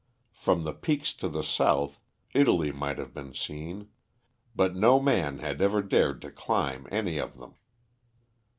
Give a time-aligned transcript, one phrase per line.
[0.33, 1.99] From the peaks to the south,
[2.33, 3.89] Italy might have been seen,
[4.55, 7.53] but no man had ever dared to climb any of them.